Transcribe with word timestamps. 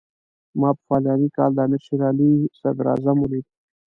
ما 0.59 0.69
په 0.77 0.81
فلاني 0.87 1.29
کال 1.37 1.51
کې 1.51 1.55
د 1.57 1.59
امیر 1.65 1.81
شېر 1.87 2.01
علي 2.09 2.31
صدراعظم 2.59 3.17
ولید. 3.19 3.45